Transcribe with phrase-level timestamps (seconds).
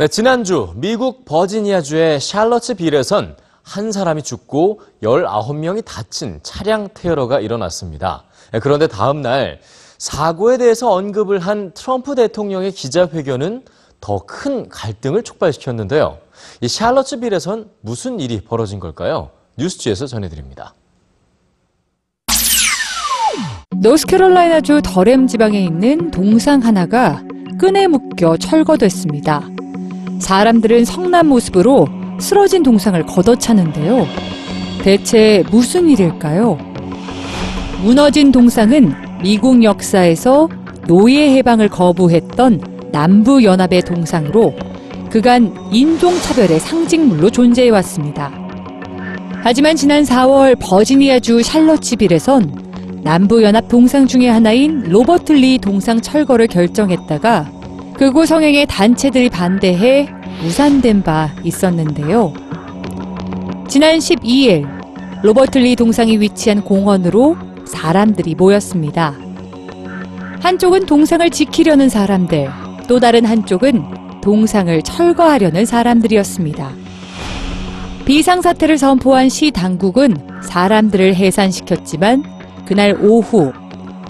[0.00, 8.24] 네, 지난주 미국 버지니아주의 샬럿츠빌에선 한 사람이 죽고 19명이 다친 차량 테러가 일어났습니다.
[8.50, 9.60] 네, 그런데 다음 날
[9.98, 13.66] 사고에 대해서 언급을 한 트럼프 대통령의 기자회견은
[14.00, 16.16] 더 큰 갈등을 촉발시켰는데요.
[16.62, 19.28] 이 샬럿츠빌에선 무슨 일이 벌어진 걸까요?
[19.58, 20.72] 뉴스지에서 전해드립니다.
[23.76, 27.22] 노스캐롤라이나주 더렘 지방에 있는 동상 하나가
[27.58, 29.59] 끈에 묶여 철거됐습니다.
[30.20, 31.88] 사람들은 성난 모습으로
[32.20, 34.06] 쓰러진 동상을 걷어차는데요.
[34.82, 36.58] 대체 무슨 일일까요?
[37.82, 40.48] 무너진 동상은 미국 역사에서
[40.86, 44.54] 노예 해방을 거부했던 남부연합의 동상으로
[45.10, 48.30] 그간 인종차별의 상징물로 존재해왔습니다.
[49.42, 57.50] 하지만 지난 4월 버지니아주 샬럿츠빌에선 남부연합 동상 중의 하나인 로버트 리 동상 철거를 결정했다가
[57.96, 60.08] 극우 성향의 단체들이 반대해
[60.42, 62.32] 무산된 바 있었는데요.
[63.68, 64.66] 지난 12일
[65.22, 69.14] 로버트 리 동상이 위치한 공원으로 사람들이 모였습니다.
[70.40, 72.48] 한쪽은 동상을 지키려는 사람들,
[72.88, 76.70] 또 다른 한쪽은 동상을 철거하려는 사람들이었습니다.
[78.06, 82.24] 비상사태를 선포한 시 당국은 사람들을 해산시켰지만
[82.64, 83.52] 그날 오후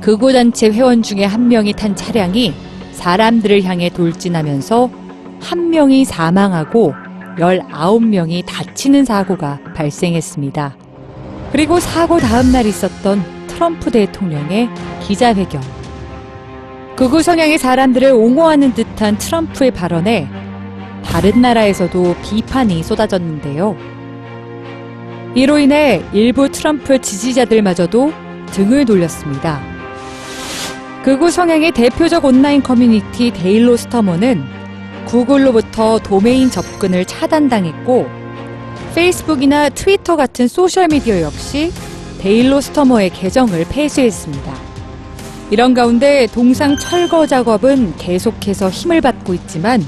[0.00, 2.54] 극우단체 회원 중에 한 명이 탄 차량이
[2.92, 5.03] 사람들을 향해 돌진하면서
[5.44, 6.94] 한 명이 사망하고
[7.38, 10.76] 19명이 다치는 사고가 발생했습니다.
[11.52, 14.68] 그리고 사고 다음 날 있었던 트럼프 대통령의
[15.02, 15.60] 기자회견.
[16.96, 20.28] 극우 성향의 사람들을 옹호하는 듯한 트럼프의 발언에
[21.04, 23.76] 다른 나라에서도 비판이 쏟아졌는데요.
[25.34, 28.12] 이로 인해 일부 트럼프 지지자들마저도
[28.52, 29.60] 등을 돌렸습니다.
[31.04, 34.63] 극우 성향의 대표적 온라인 커뮤니티 데일리 스토머는
[35.06, 38.06] 구글로부터 도메인 접근을 차단당했고
[38.94, 41.72] 페이스북이나 트위터 같은 소셜미디어 역시
[42.18, 44.54] 데일리 스토머의 계정을 폐쇄했습니다.
[45.50, 49.84] 이런 가운데 동상 철거 작업은 계속해서 힘을 받고 있지만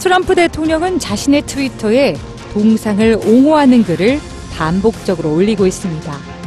[0.00, 2.16] 트럼프 대통령은 자신의 트위터에
[2.52, 4.18] 동상을 옹호하는 글을
[4.56, 6.39] 반복적으로 올리고 있습니다.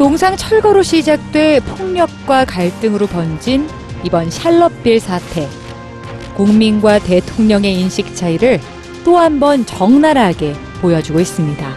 [0.00, 3.68] 동상 철거로 시작돼 폭력과 갈등으로 번진
[4.02, 5.46] 이번 샬럿빌 사태.
[6.38, 8.60] 국민과 대통령의 인식 차이를
[9.04, 11.69] 또 한 번 적나라하게 보여주고 있습니다.